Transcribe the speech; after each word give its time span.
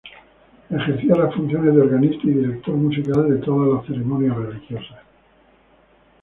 Ejercía 0.71 1.15
las 1.15 1.35
funciones 1.35 1.75
de 1.75 1.81
organista 1.81 2.25
y 2.25 2.29
director 2.31 2.73
musical 2.75 3.29
de 3.29 3.37
todas 3.37 3.69
las 3.71 3.85
ceremonias 3.85 4.35
religiosas. 4.35 4.97